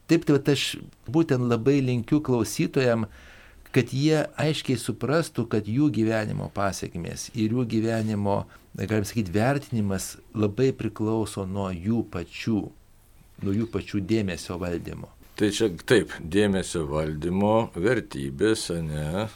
[0.06, 0.66] Taip, taip tai aš
[1.10, 3.08] būtent labai linkiu klausytojam,
[3.74, 10.72] kad jie aiškiai suprastų, kad jų gyvenimo pasiekmės ir jų gyvenimo, galim sakyti, vertinimas labai
[10.76, 12.60] priklauso nuo jų pačių,
[13.44, 15.10] nuo jų pačių dėmesio valdymo.
[15.38, 19.26] Tai čia taip, dėmesio valdymo vertybės, ne?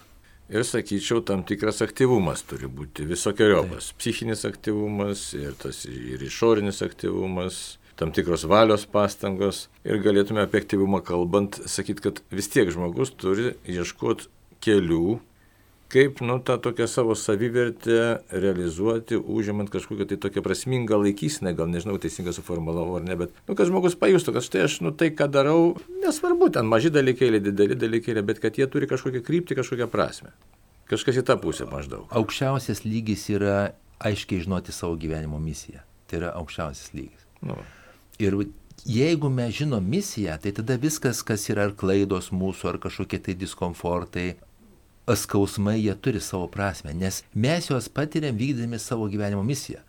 [0.49, 3.91] Ir sakyčiau, tam tikras aktyvumas turi būti visokiojopas.
[4.01, 9.67] Psichinis aktyvumas ir tas ir išorinis aktyvumas, tam tikros valios pastangos.
[9.85, 14.31] Ir galėtume apie aktyvumą kalbant sakyti, kad vis tiek žmogus turi ieškoti
[14.65, 15.19] kelių,
[15.93, 21.97] kaip, nu, tą tokią savo savivertę realizuoti, užimant kažkokią tai tokią prasmingą laikysinę, gal nežinau,
[22.03, 25.31] teisingai suformulavau ar ne, bet, nu, kad žmogus pajustų, kad štai aš, nu, tai, ką
[25.33, 25.73] darau,
[26.05, 30.35] nesvarbu, ten maži dalykėliai, dideli dalykėliai, bet kad jie turi kažkokią kryptį, kažkokią prasme.
[30.89, 32.07] Kažkas į tą pusę maždaug.
[32.17, 35.83] Aukščiausias lygis yra aiškiai žinoti savo gyvenimo misiją.
[36.09, 37.27] Tai yra aukščiausias lygis.
[37.45, 37.59] Nu.
[38.23, 38.37] Ir
[38.89, 43.37] jeigu mes žinom misiją, tai tada viskas, kas yra ar klaidos mūsų, ar kažkokie tai
[43.37, 44.31] diskomfortai,
[45.17, 49.81] skausmai jie turi savo prasme, nes mes juos patiriam vykdami savo gyvenimo misiją.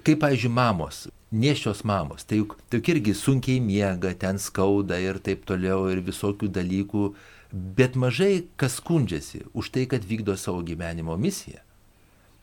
[0.00, 5.44] Kaip, pavyzdžiui, mamos, nešios mamos, tai juk, tai irgi sunkiai miega, ten skauda ir taip
[5.46, 7.04] toliau ir visokių dalykų,
[7.52, 11.60] bet mažai kas skundžiasi už tai, kad vykdo savo gyvenimo misiją.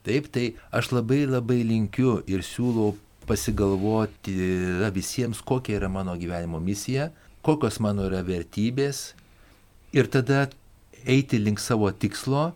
[0.06, 2.94] Taip, tai aš labai labai linkiu ir siūlau
[3.28, 4.32] pasigalvoti
[4.94, 7.10] visiems, kokia yra mano gyvenimo misija,
[7.44, 9.12] kokios mano yra vertybės
[9.92, 10.46] ir tada
[11.06, 12.52] eiti link savo tikslo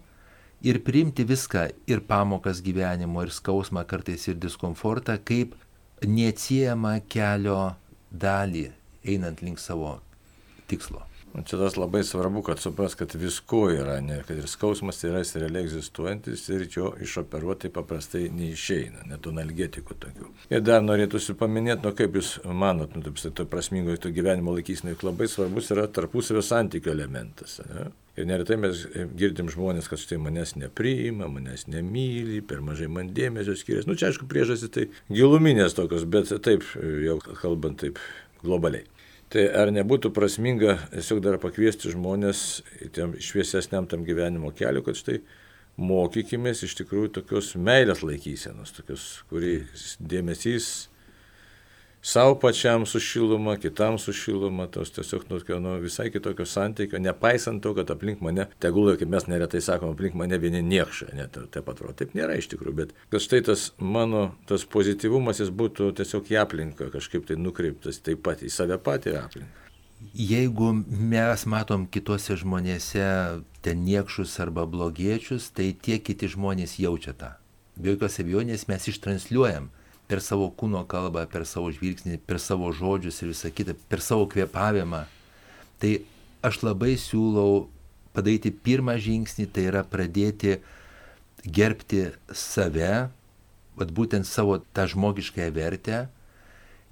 [0.62, 5.55] ir priimti viską ir pamokas gyvenimo, ir skausmą, kartais ir diskomfortą, kaip
[6.02, 7.74] neatsiejama kelio
[8.11, 8.68] dalį
[9.07, 9.98] einant link savo
[10.70, 11.02] tikslo.
[11.33, 15.23] O čia tas labai svarbu, kad supras, kad visko yra, ne, kad ir skausmas yra
[15.23, 20.29] jis realiai egzistuojantis ir jo išoperuoti paprastai neišeina, net analgetikų tokių.
[20.53, 24.92] Ir dar norėtųsi paminėti, nu kaip jūs manot, nu taip, to prasmingo to gyvenimo laikysnai,
[25.01, 27.62] labai svarbus yra tarpusavio santykių elementas.
[27.71, 27.88] Ne?
[28.21, 28.85] Ir neretai mes
[29.16, 33.88] girdim žmonės, kad štai manęs nepriima, manęs nemyli, per mažai man dėmesio skiriasi.
[33.88, 38.03] Nu čia aišku priežastys tai giluminės tokios, bet taip jau kalbant taip
[38.45, 38.85] globaliai.
[39.33, 45.23] Tai ar nebūtų prasminga tiesiog dar pakviesti žmonės tiem šviesesniam tam gyvenimo keliu, kad štai
[45.81, 49.62] mokykimės iš tikrųjų tokios meilės laikysenos, tokios, kuri
[50.05, 50.90] dėmesys
[52.03, 57.62] savo pačiam su šiluma, kitam su šiluma, tos tiesiog nu, nu, visai kitokio santykio, nepaisant
[57.62, 61.69] to, kad aplink mane, tegul, kaip mes neretai sakom, aplink mane vieni niekšai, net taip
[61.69, 66.31] atrodo, taip nėra iš tikrųjų, bet kad štai tas mano, tas pozityvumas jis būtų tiesiog
[66.35, 69.59] į aplinką kažkaip tai nukreiptas taip pat į save patį aplinką.
[70.19, 73.05] Jeigu mes matom kitose žmonėse
[73.62, 77.31] ten niekšus arba blogiečius, tai tie kiti žmonės jaučia tą.
[77.79, 79.71] Be jokios abejonės mes ištransliuojam
[80.12, 84.27] per savo kūno kalbą, per savo žvilgsnį, per savo žodžius ir visą kitą, per savo
[84.29, 85.07] kvėpavimą.
[85.81, 85.92] Tai
[86.44, 87.70] aš labai siūlau
[88.12, 90.59] padaryti pirmą žingsnį, tai yra pradėti
[91.48, 93.09] gerbti save,
[93.81, 96.03] vad būtent savo tą žmogiškąją vertę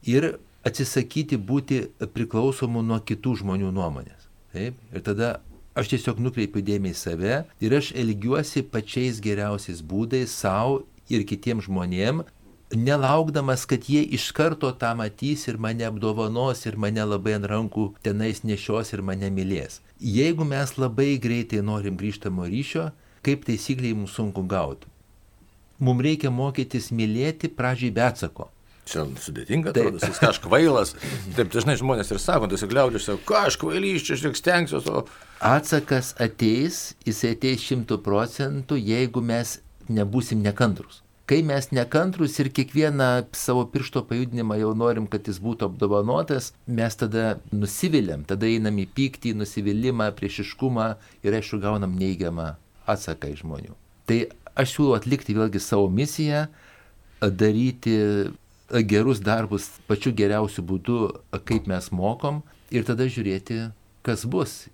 [0.09, 0.31] ir
[0.65, 1.83] atsisakyti būti
[2.17, 4.31] priklausomu nuo kitų žmonių nuomonės.
[4.55, 4.81] Taip?
[4.97, 5.35] Ir tada
[5.77, 11.69] aš tiesiog nukreipiu dėmesį į save ir aš elgiuosi pačiais geriausiais būdais savo ir kitiems
[11.69, 12.25] žmonėms,
[12.75, 17.87] nelaukdamas, kad jie iš karto tą matys ir mane apdovanos ir mane labai ant rankų
[18.05, 19.81] tenais nešios ir mane mylės.
[20.01, 22.91] Jeigu mes labai greitai norim grįžtamo ryšio,
[23.27, 24.89] kaip taisykliai mums sunku gauti.
[25.81, 28.51] Mums reikia mokytis mylėti pradžiai be atsako.
[28.91, 30.95] Čia sudėtinga, atrodo, jis kažkas kvailas.
[31.37, 34.95] Taip dažnai žmonės ir sako, tiesiog liaudžiai sako, kažkas kvailys, čia aš tik stengsiuosi.
[34.95, 35.05] O...
[35.47, 39.59] Atsakas ateis, jis ateis šimtų procentų, jeigu mes
[39.91, 41.05] nebūsim nekantrus.
[41.31, 43.07] Kai mes nekantrus ir kiekvieną
[43.39, 48.89] savo piršto pajudinimą jau norim, kad jis būtų apdovanotas, mes tada nusiviliam, tada einam į
[48.97, 50.89] pyktį, nusivylimą, priešiškumą
[51.23, 52.49] ir aišku gaunam neigiamą
[52.91, 53.77] atsaką iš žmonių.
[54.11, 54.19] Tai
[54.59, 56.49] aš siūlau atlikti vėlgi savo misiją,
[57.23, 57.95] daryti
[58.91, 60.99] gerus darbus pačiu geriausiu būdu,
[61.47, 62.43] kaip mes mokom
[62.75, 63.69] ir tada žiūrėti,
[64.03, 64.65] kas bus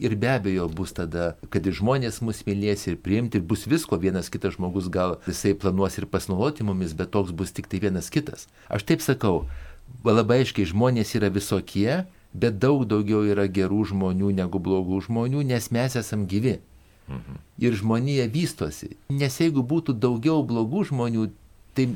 [0.00, 3.98] ir be abejo bus tada, kad ir žmonės mus mylės ir priimti, ir bus visko,
[4.00, 8.10] vienas kitas žmogus gal jisai planuos ir pasinaudoti mumis, bet toks bus tik tai vienas
[8.10, 8.48] kitas.
[8.72, 9.44] Aš taip sakau,
[10.06, 15.70] labai aiškiai žmonės yra visokie, bet daug daugiau yra gerų žmonių negu blogų žmonių, nes
[15.74, 16.58] mes esam gyvi.
[17.10, 17.38] Mhm.
[17.58, 18.94] Ir žmonija vystosi.
[19.10, 21.30] Nes jeigu būtų daugiau blogų žmonių,
[21.74, 21.88] tai,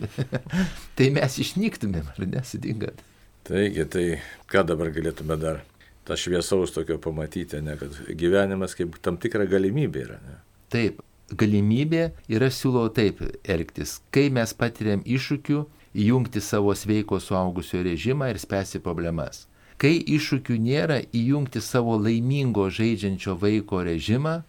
[0.99, 3.05] tai mes išnyktumėm, ar nesidingat.
[3.45, 4.05] Taigi, tai
[4.51, 5.63] ką dabar galėtume dar
[6.05, 10.19] tą šviesaus tokio pamatyti, ne, kad gyvenimas kaip tam tikra galimybė yra.
[10.25, 10.37] Ne.
[10.73, 11.01] Taip,
[11.33, 13.99] galimybė ir aš siūlau taip elgtis.
[14.15, 15.65] Kai mes patiriam iššūkių,
[15.95, 19.47] įjungti savo sveiko suaugusio režimą ir spręsti problemas.
[19.81, 24.43] Kai iššūkių nėra, įjungti savo laimingo žaidžiančio vaiko režimą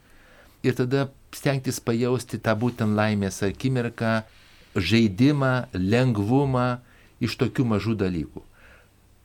[0.66, 4.24] ir tada stengtis pajausti tą būtent laimės akimirką,
[4.76, 6.68] žaidimą, lengvumą
[7.24, 8.44] iš tokių mažų dalykų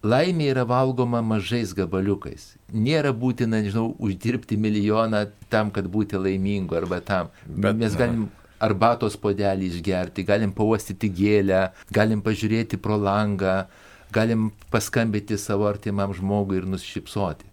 [0.02, 2.54] laimė yra valgoma mažais gabaliukais.
[2.72, 7.30] Nėra būtina, nežinau, uždirbti milijoną tam, kad būti laimingu arba tam.
[7.46, 8.28] Bet mes galim
[8.60, 13.64] arbatos podelį išgerti, galim pauostyti gėlę, galim pažiūrėti pro langą,
[14.12, 17.48] galim paskambinti savo artimam žmogui ir nusišypsoti.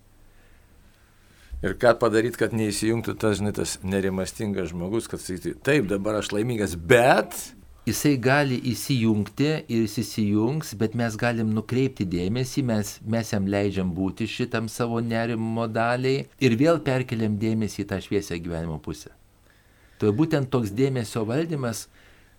[1.66, 6.30] Ir ką padaryti, kad neįsijungtų tas, žinai, tas nerimastingas žmogus, kad sakytų, taip, dabar aš
[6.36, 7.34] laimingas, bet
[7.88, 13.94] jisai gali įsijungti ir jis įsijungs, bet mes galim nukreipti dėmesį, mes, mes jam leidžiam
[13.96, 19.14] būti šitam savo nerimo daliai ir vėl perkeliam dėmesį į tą šviesią gyvenimo pusę.
[19.98, 21.88] Tai būtent toks dėmesio valdymas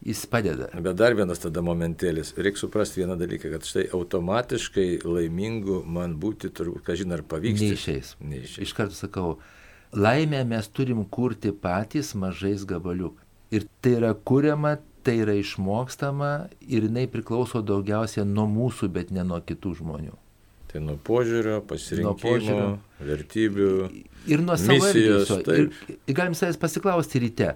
[0.04, 0.68] jis padeda.
[0.78, 2.34] Bet dar vienas tada momentėlis.
[2.38, 7.64] Reikia suprasti vieną dalyką, kad štai automatiškai laimingu man būti, turbūt, kažin ar pavyks.
[7.64, 8.12] Neišeis.
[8.22, 8.60] Neišeis.
[8.68, 9.38] Iš karto sakau,
[9.96, 13.24] laimę mes turim kurti patys mažais gabaliukais.
[13.50, 19.24] Ir tai yra kuriama tai yra išmokstama ir jinai priklauso daugiausia nuo mūsų, bet ne
[19.26, 20.16] nuo kitų žmonių.
[20.68, 22.68] Tai nuo požiūrio, pasirinkimo, nuo požiūrio,
[23.00, 23.68] vertybių.
[24.28, 25.40] Ir nuo savo elgesio.
[25.54, 27.54] Ir, ir galim savęs pasiklausti ryte,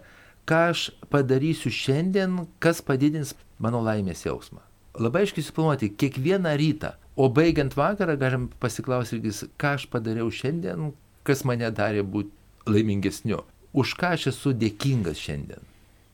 [0.48, 4.62] ką aš padarysiu šiandien, kas padidins mano laimės jausmą.
[5.00, 6.94] Labai aiškiai suplanuoti kiekvieną rytą.
[7.16, 10.94] O baigiant vakarą galim pasiklausyti, ką aš padariau šiandien,
[11.28, 12.32] kas mane darė būti
[12.72, 13.42] laimingesniu.
[13.76, 15.68] Už ką aš esu dėkingas šiandien.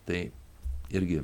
[0.07, 0.21] Tai
[0.94, 1.22] irgi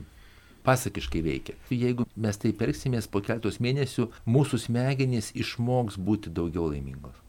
[0.65, 1.59] pasakiškai veikia.
[1.71, 7.21] Jeigu mes taip elgsimės po keletos mėnesių, mūsų smegenys išmoks būti daugiau laimingos.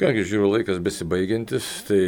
[0.00, 2.00] Kągi, žiūriu, laikas besibaigiantis, tai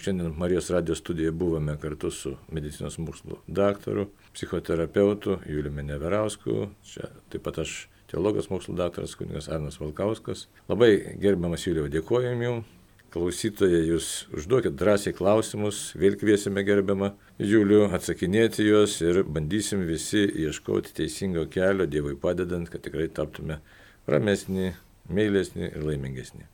[0.00, 7.44] šiandien Marijos radijos studijoje buvome kartu su medicinos mokslų daktaru, psichoterapeutu Juliumi Neverausku, čia taip
[7.46, 10.46] pat aš teologas mokslų daktaras kunigas Arnas Valkauskas.
[10.70, 12.75] Labai gerbiamas Juliau, dėkojom jums.
[13.16, 14.06] Klausytojai, jūs
[14.36, 21.88] užduokit drąsiai klausimus, vėl kviesime gerbiamą Julių atsakinėti juos ir bandysim visi ieškoti teisingo kelio,
[21.88, 23.62] Dievui padedant, kad tikrai taptume
[24.04, 24.74] ramesni,
[25.08, 26.44] meilesni ir laimingesni.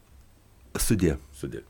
[0.79, 1.17] Sudė.
[1.35, 1.67] Sudė.